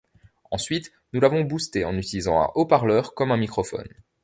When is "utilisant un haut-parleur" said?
1.95-3.13